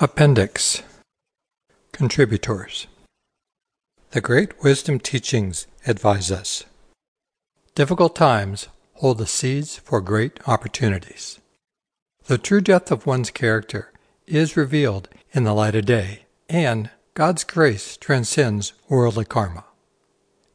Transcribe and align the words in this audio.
Appendix 0.00 0.82
Contributors 1.92 2.88
The 4.10 4.20
Great 4.20 4.60
Wisdom 4.60 4.98
Teachings 4.98 5.68
advise 5.86 6.32
us 6.32 6.64
Difficult 7.76 8.16
times 8.16 8.66
hold 8.94 9.18
the 9.18 9.26
seeds 9.28 9.76
for 9.76 10.00
great 10.00 10.40
opportunities. 10.48 11.38
The 12.26 12.38
true 12.38 12.60
depth 12.60 12.90
of 12.90 13.06
one's 13.06 13.30
character 13.30 13.92
is 14.26 14.56
revealed 14.56 15.08
in 15.32 15.44
the 15.44 15.54
light 15.54 15.76
of 15.76 15.86
day, 15.86 16.24
and 16.48 16.90
God's 17.14 17.44
grace 17.44 17.96
transcends 17.96 18.72
worldly 18.88 19.24
karma. 19.24 19.64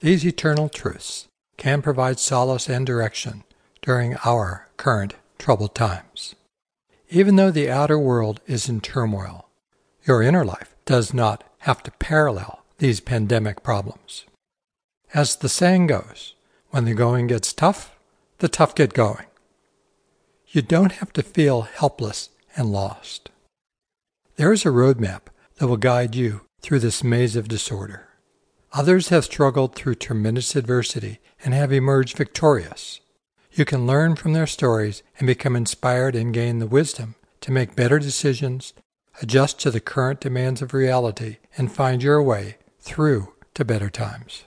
These 0.00 0.24
eternal 0.24 0.70
truths 0.70 1.28
can 1.58 1.82
provide 1.82 2.18
solace 2.18 2.70
and 2.70 2.86
direction 2.86 3.44
during 3.82 4.16
our 4.24 4.68
current 4.78 5.12
troubled 5.38 5.74
times. 5.74 6.34
Even 7.10 7.36
though 7.36 7.50
the 7.50 7.70
outer 7.70 7.98
world 7.98 8.40
is 8.46 8.68
in 8.68 8.80
turmoil, 8.80 9.48
your 10.04 10.22
inner 10.22 10.44
life 10.44 10.74
does 10.84 11.14
not 11.14 11.44
have 11.60 11.82
to 11.84 11.90
parallel 11.92 12.64
these 12.78 13.00
pandemic 13.00 13.62
problems. 13.62 14.24
As 15.14 15.36
the 15.36 15.48
saying 15.48 15.86
goes, 15.86 16.34
when 16.70 16.84
the 16.84 16.94
going 16.94 17.28
gets 17.28 17.52
tough, 17.52 17.96
the 18.38 18.48
tough 18.48 18.74
get 18.74 18.92
going. 18.92 19.26
You 20.48 20.62
don't 20.62 20.92
have 20.92 21.12
to 21.14 21.22
feel 21.22 21.62
helpless 21.62 22.30
and 22.56 22.72
lost. 22.72 23.30
There 24.36 24.52
is 24.52 24.66
a 24.66 24.70
roadmap 24.70 25.22
that 25.58 25.68
will 25.68 25.76
guide 25.76 26.14
you 26.14 26.42
through 26.60 26.80
this 26.80 27.04
maze 27.04 27.36
of 27.36 27.48
disorder. 27.48 28.08
Others 28.72 29.08
have 29.08 29.24
struggled 29.24 29.74
through 29.74 29.94
tremendous 29.94 30.56
adversity 30.56 31.20
and 31.44 31.54
have 31.54 31.72
emerged 31.72 32.16
victorious. 32.16 33.00
You 33.56 33.64
can 33.64 33.86
learn 33.86 34.16
from 34.16 34.34
their 34.34 34.46
stories 34.46 35.02
and 35.18 35.26
become 35.26 35.56
inspired 35.56 36.14
and 36.14 36.34
gain 36.34 36.58
the 36.58 36.66
wisdom 36.66 37.14
to 37.40 37.50
make 37.50 37.74
better 37.74 37.98
decisions, 37.98 38.74
adjust 39.22 39.58
to 39.60 39.70
the 39.70 39.80
current 39.80 40.20
demands 40.20 40.60
of 40.60 40.74
reality, 40.74 41.38
and 41.56 41.72
find 41.72 42.02
your 42.02 42.22
way 42.22 42.58
through 42.80 43.32
to 43.54 43.64
better 43.64 43.88
times. 43.88 44.44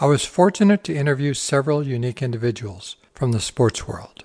I 0.00 0.06
was 0.06 0.24
fortunate 0.24 0.82
to 0.84 0.96
interview 0.96 1.34
several 1.34 1.86
unique 1.86 2.20
individuals 2.20 2.96
from 3.14 3.30
the 3.30 3.38
sports 3.38 3.86
world. 3.86 4.24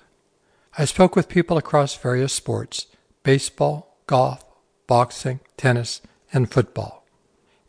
I 0.76 0.84
spoke 0.84 1.14
with 1.14 1.28
people 1.28 1.56
across 1.56 1.94
various 1.94 2.32
sports 2.32 2.88
baseball, 3.22 4.00
golf, 4.08 4.44
boxing, 4.88 5.38
tennis, 5.56 6.00
and 6.32 6.50
football. 6.50 7.06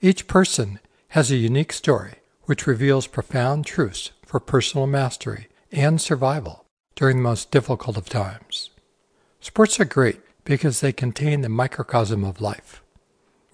Each 0.01 0.25
person 0.25 0.79
has 1.09 1.29
a 1.29 1.35
unique 1.35 1.71
story 1.71 2.15
which 2.45 2.65
reveals 2.65 3.05
profound 3.05 3.67
truths 3.67 4.09
for 4.25 4.39
personal 4.39 4.87
mastery 4.87 5.47
and 5.75 5.99
survival 5.99 6.65
during 6.95 7.17
the 7.17 7.23
most 7.23 7.51
difficult 7.51 7.97
of 7.97 8.09
times. 8.09 8.69
Sports 9.39 9.79
are 9.79 9.85
great 9.85 10.21
because 10.45 10.79
they 10.79 10.93
contain 10.93 11.41
the 11.41 11.49
microcosm 11.49 12.23
of 12.23 12.41
life. 12.41 12.81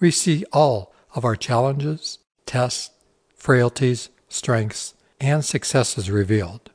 We 0.00 0.10
see 0.10 0.44
all 0.52 0.94
of 1.14 1.24
our 1.24 1.36
challenges, 1.36 2.18
tests, 2.46 2.90
frailties, 3.34 4.08
strengths, 4.28 4.94
and 5.20 5.44
successes 5.44 6.10
revealed. 6.10 6.70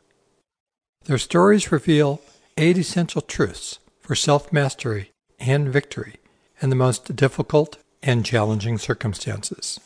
Their 1.05 1.17
stories 1.17 1.71
reveal 1.71 2.21
eight 2.57 2.77
essential 2.77 3.21
truths 3.21 3.79
for 3.99 4.15
self 4.15 4.51
mastery 4.51 5.11
and 5.39 5.69
victory 5.69 6.17
in 6.61 6.69
the 6.69 6.75
most 6.75 7.15
difficult 7.15 7.77
and 8.03 8.25
challenging 8.25 8.77
circumstances. 8.77 9.79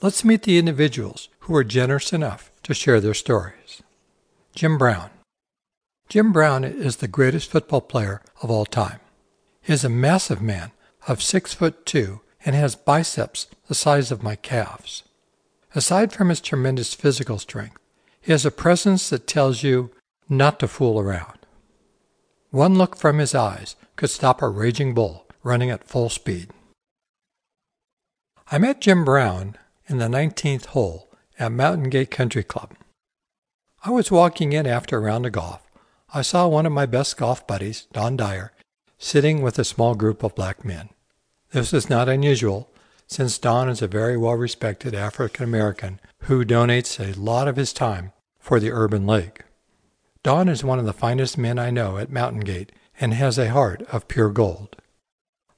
Let's 0.00 0.24
meet 0.24 0.42
the 0.42 0.58
individuals 0.58 1.28
who 1.40 1.52
were 1.52 1.64
generous 1.64 2.12
enough 2.12 2.50
to 2.64 2.74
share 2.74 3.00
their 3.00 3.14
stories. 3.14 3.82
Jim 4.54 4.76
Brown. 4.76 5.08
Jim 6.10 6.30
Brown 6.30 6.62
is 6.62 6.96
the 6.96 7.08
greatest 7.08 7.50
football 7.50 7.80
player 7.80 8.20
of 8.42 8.50
all 8.50 8.66
time. 8.66 9.00
He 9.62 9.72
is 9.72 9.82
a 9.82 9.88
massive 9.88 10.42
man 10.42 10.72
of 11.08 11.22
six 11.22 11.54
foot 11.54 11.86
two 11.86 12.20
and 12.44 12.54
has 12.54 12.74
biceps 12.74 13.46
the 13.68 13.74
size 13.74 14.10
of 14.10 14.22
my 14.22 14.36
calves. 14.36 15.04
Aside 15.74 16.12
from 16.12 16.28
his 16.28 16.42
tremendous 16.42 16.92
physical 16.92 17.38
strength, 17.38 17.78
he 18.20 18.30
has 18.30 18.44
a 18.44 18.50
presence 18.50 19.08
that 19.08 19.26
tells 19.26 19.62
you 19.62 19.90
not 20.28 20.60
to 20.60 20.68
fool 20.68 21.00
around. 21.00 21.38
One 22.50 22.76
look 22.76 22.94
from 22.94 23.18
his 23.18 23.34
eyes 23.34 23.74
could 23.96 24.10
stop 24.10 24.42
a 24.42 24.48
raging 24.48 24.92
bull 24.92 25.26
running 25.42 25.70
at 25.70 25.88
full 25.88 26.10
speed. 26.10 26.50
I 28.50 28.58
met 28.58 28.82
Jim 28.82 29.02
Brown 29.02 29.56
in 29.86 29.96
the 29.96 30.08
19th 30.08 30.66
hole 30.66 31.08
at 31.38 31.52
Mountain 31.52 31.88
Gate 31.88 32.10
Country 32.10 32.44
Club. 32.44 32.74
I 33.84 33.90
was 33.90 34.12
walking 34.12 34.52
in 34.52 34.64
after 34.64 34.96
a 34.96 35.00
round 35.00 35.26
of 35.26 35.32
golf. 35.32 35.60
I 36.14 36.22
saw 36.22 36.46
one 36.46 36.66
of 36.66 36.72
my 36.72 36.86
best 36.86 37.16
golf 37.16 37.44
buddies, 37.48 37.88
Don 37.92 38.16
Dyer, 38.16 38.52
sitting 38.96 39.42
with 39.42 39.58
a 39.58 39.64
small 39.64 39.96
group 39.96 40.22
of 40.22 40.36
black 40.36 40.64
men. 40.64 40.90
This 41.50 41.72
is 41.72 41.90
not 41.90 42.08
unusual, 42.08 42.70
since 43.08 43.38
Don 43.38 43.68
is 43.68 43.82
a 43.82 43.88
very 43.88 44.16
well 44.16 44.34
respected 44.34 44.94
African 44.94 45.42
American 45.42 45.98
who 46.20 46.44
donates 46.44 47.00
a 47.00 47.18
lot 47.18 47.48
of 47.48 47.56
his 47.56 47.72
time 47.72 48.12
for 48.38 48.60
the 48.60 48.70
Urban 48.70 49.04
League. 49.04 49.42
Don 50.22 50.48
is 50.48 50.62
one 50.62 50.78
of 50.78 50.84
the 50.84 50.92
finest 50.92 51.36
men 51.36 51.58
I 51.58 51.70
know 51.70 51.98
at 51.98 52.08
Mountain 52.08 52.42
Gate 52.42 52.70
and 53.00 53.12
has 53.14 53.36
a 53.36 53.50
heart 53.50 53.82
of 53.92 54.06
pure 54.06 54.30
gold. 54.30 54.76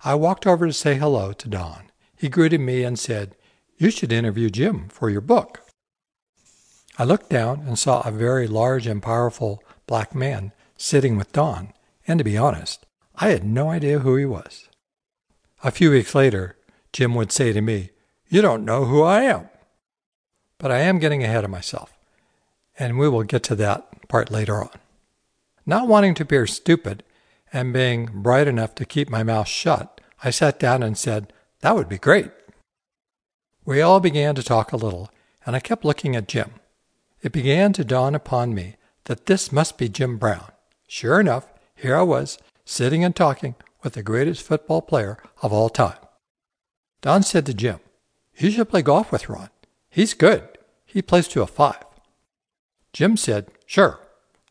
I 0.02 0.14
walked 0.14 0.46
over 0.46 0.66
to 0.66 0.72
say 0.72 0.94
hello 0.94 1.34
to 1.34 1.48
Don. 1.48 1.91
He 2.16 2.30
greeted 2.30 2.62
me 2.62 2.84
and 2.84 2.98
said, 2.98 3.36
You 3.76 3.91
should 3.91 4.12
interview 4.12 4.48
Jim 4.48 4.88
for 4.88 5.10
your 5.10 5.20
book. 5.20 5.60
I 6.97 7.05
looked 7.05 7.28
down 7.28 7.65
and 7.66 7.78
saw 7.78 8.03
a 8.03 8.12
very 8.12 8.47
large 8.47 8.87
and 8.87 9.03
powerful 9.03 9.62
black 9.87 10.15
man 10.15 10.53
sitting 10.77 11.16
with 11.16 11.32
Don, 11.32 11.72
and 12.06 12.19
to 12.19 12.25
be 12.25 12.37
honest, 12.37 12.87
I 13.16 13.31
had 13.31 13.44
no 13.44 13.71
idea 13.71 14.00
who 14.00 14.16
he 14.16 14.25
was. 14.25 14.69
A 15.65 15.71
few 15.71 15.91
weeks 15.91 16.15
later, 16.15 16.56
Jim 16.93 17.15
would 17.15 17.33
say 17.33 17.53
to 17.53 17.60
me, 17.60 17.91
You 18.28 18.43
don't 18.43 18.65
know 18.65 18.84
who 18.84 19.03
I 19.03 19.22
am. 19.22 19.49
But 20.59 20.71
I 20.71 20.81
am 20.81 21.00
getting 21.00 21.25
ahead 21.25 21.44
of 21.44 21.50
myself, 21.50 21.99
and 22.78 22.99
we 22.99 23.09
will 23.09 23.25
get 23.25 23.43
to 23.44 23.56
that 23.56 24.09
part 24.09 24.31
later 24.31 24.62
on. 24.62 24.71
Not 25.66 25.88
wanting 25.88 26.15
to 26.15 26.22
appear 26.22 26.47
stupid 26.47 27.03
and 27.53 27.72
being 27.72 28.06
bright 28.06 28.47
enough 28.47 28.75
to 28.77 28.84
keep 28.84 29.10
my 29.10 29.22
mouth 29.22 29.49
shut, 29.49 30.00
I 30.22 30.31
sat 30.31 30.60
down 30.60 30.83
and 30.83 30.97
said, 30.97 31.33
That 31.60 31.75
would 31.75 31.88
be 31.88 31.99
great. 31.99 32.31
We 33.65 33.81
all 33.81 33.99
began 33.99 34.34
to 34.37 34.43
talk 34.43 34.72
a 34.72 34.77
little, 34.77 35.10
and 35.44 35.56
I 35.56 35.60
kept 35.60 35.84
looking 35.84 36.15
at 36.15 36.28
Jim. 36.28 36.53
It 37.24 37.32
began 37.32 37.72
to 37.72 37.84
dawn 37.86 38.14
upon 38.14 38.54
me 38.54 38.76
that 39.04 39.24
this 39.24 39.50
must 39.50 39.78
be 39.78 39.88
Jim 39.88 40.18
Brown. 40.18 40.52
Sure 40.86 41.18
enough, 41.18 41.48
here 41.74 41.96
I 41.96 42.02
was, 42.02 42.36
sitting 42.66 43.02
and 43.02 43.16
talking 43.16 43.54
with 43.82 43.94
the 43.94 44.02
greatest 44.02 44.42
football 44.42 44.82
player 44.82 45.16
of 45.40 45.50
all 45.50 45.70
time. 45.70 45.96
Don 47.00 47.22
said 47.22 47.46
to 47.46 47.54
Jim, 47.54 47.80
You 48.36 48.50
should 48.50 48.68
play 48.68 48.82
golf 48.82 49.10
with 49.10 49.30
Ron. 49.30 49.48
He's 49.88 50.12
good. 50.12 50.58
He 50.84 51.00
plays 51.00 51.26
to 51.28 51.40
a 51.40 51.46
five. 51.46 51.82
Jim 52.92 53.16
said, 53.16 53.50
Sure, 53.64 54.00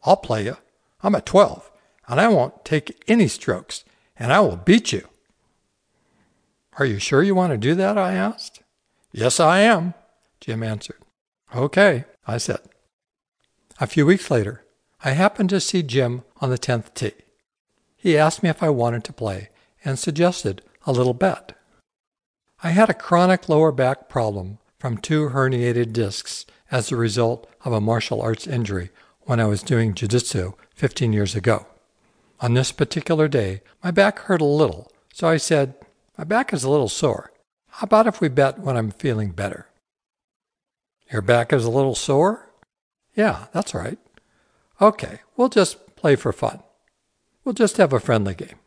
I'll 0.04 0.18
play 0.18 0.46
you. 0.46 0.58
I'm 1.04 1.14
a 1.14 1.22
12, 1.22 1.72
and 2.08 2.20
I 2.20 2.28
won't 2.28 2.66
take 2.66 3.04
any 3.08 3.28
strokes, 3.28 3.86
and 4.18 4.34
I 4.34 4.40
will 4.40 4.58
beat 4.58 4.92
you. 4.92 5.08
Are 6.80 6.86
you 6.86 6.98
sure 6.98 7.22
you 7.22 7.36
want 7.36 7.52
to 7.52 7.58
do 7.58 7.76
that? 7.76 8.00
I 8.00 8.14
asked. 8.14 8.64
Yes, 9.12 9.40
I 9.40 9.60
am, 9.60 9.94
Jim 10.40 10.64
answered. 10.64 10.98
Okay, 11.56 12.06
I 12.26 12.38
said. 12.38 12.60
A 13.80 13.88
few 13.88 14.06
weeks 14.06 14.32
later, 14.32 14.64
I 15.04 15.12
happened 15.12 15.50
to 15.50 15.60
see 15.60 15.84
Jim 15.84 16.24
on 16.40 16.50
the 16.50 16.58
10th 16.58 16.94
tee. 16.94 17.12
He 17.98 18.18
asked 18.18 18.44
me 18.44 18.50
if 18.50 18.62
I 18.62 18.70
wanted 18.70 19.04
to 19.06 19.14
play 19.14 19.50
and 19.84 19.98
suggested 19.98 20.62
a 20.86 20.92
little 20.92 21.14
bet. 21.14 21.58
I 22.62 22.70
had 22.70 22.90
a 22.90 22.94
chronic 22.94 23.50
lower 23.50 23.72
back 23.72 24.08
problem 24.08 24.60
from 24.80 24.98
two 24.98 25.30
herniated 25.30 25.92
discs 25.92 26.46
as 26.72 26.92
a 26.92 26.96
result 26.96 27.50
of 27.66 27.74
a 27.74 27.82
martial 27.82 28.22
arts 28.22 28.48
injury 28.48 28.90
when 29.22 29.40
I 29.40 29.46
was 29.46 29.64
doing 29.64 29.94
jiu-jitsu 29.94 30.54
15 30.76 31.14
years 31.14 31.36
ago. 31.36 31.66
On 32.40 32.54
this 32.54 32.72
particular 32.72 33.28
day, 33.28 33.62
my 33.84 33.92
back 33.92 34.20
hurt 34.20 34.42
a 34.42 34.46
little, 34.46 34.92
so 35.14 35.28
I 35.28 35.38
said, 35.38 35.76
My 36.18 36.24
back 36.24 36.52
is 36.52 36.64
a 36.64 36.70
little 36.70 36.90
sore. 36.90 37.32
How 37.70 37.86
about 37.86 38.08
if 38.08 38.20
we 38.20 38.28
bet 38.28 38.60
when 38.60 38.76
I'm 38.76 38.92
feeling 38.92 39.32
better? 39.32 39.68
Your 41.12 41.22
back 41.22 41.54
is 41.54 41.66
a 41.66 41.72
little 41.72 41.96
sore? 41.96 42.50
Yeah, 43.16 43.46
that's 43.54 43.74
right. 43.74 44.00
Okay, 44.82 45.20
we'll 45.38 45.50
just 45.50 45.96
play 45.96 46.16
for 46.16 46.34
fun. 46.34 46.62
We'll 47.44 47.54
just 47.54 47.78
have 47.78 47.94
a 47.94 48.00
friendly 48.00 48.36
game. 48.36 48.60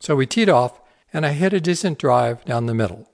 So 0.00 0.16
we 0.16 0.26
teed 0.26 0.48
off, 0.48 0.80
and 1.12 1.24
I 1.24 1.32
hit 1.32 1.52
a 1.52 1.60
decent 1.60 1.98
drive 1.98 2.44
down 2.44 2.66
the 2.66 2.74
middle. 2.74 3.08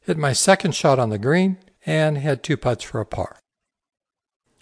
Hit 0.00 0.16
my 0.16 0.32
second 0.32 0.74
shot 0.74 0.98
on 0.98 1.10
the 1.10 1.18
green, 1.18 1.58
and 1.86 2.18
had 2.18 2.42
two 2.42 2.56
putts 2.56 2.84
for 2.84 3.00
a 3.00 3.06
par. 3.06 3.38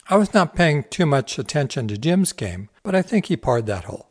I 0.09 0.17
was 0.17 0.35
not 0.35 0.57
paying 0.57 0.85
too 0.85 1.07
much 1.07 1.39
attention 1.39 1.87
to 1.89 1.99
Jim's 1.99 2.33
game, 2.33 2.69
but 2.83 2.95
I 2.95 3.03
think 3.03 3.27
he 3.27 3.37
parred 3.37 3.67
that 3.67 3.85
hole. 3.85 4.09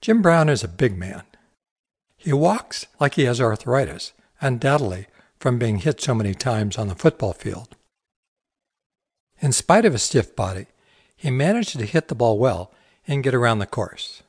Jim 0.00 0.20
Brown 0.20 0.48
is 0.48 0.64
a 0.64 0.68
big 0.68 0.98
man. 0.98 1.22
He 2.16 2.32
walks 2.32 2.86
like 2.98 3.14
he 3.14 3.24
has 3.24 3.40
arthritis, 3.40 4.12
undoubtedly 4.40 5.06
from 5.42 5.58
being 5.58 5.78
hit 5.78 6.00
so 6.00 6.14
many 6.14 6.34
times 6.34 6.78
on 6.78 6.86
the 6.86 6.94
football 6.94 7.32
field. 7.32 7.74
In 9.40 9.50
spite 9.50 9.84
of 9.84 9.92
his 9.92 10.04
stiff 10.04 10.36
body, 10.36 10.66
he 11.16 11.32
managed 11.32 11.76
to 11.76 11.84
hit 11.84 12.06
the 12.06 12.14
ball 12.14 12.38
well 12.38 12.72
and 13.08 13.24
get 13.24 13.34
around 13.34 13.58
the 13.58 13.66
course. 13.66 14.22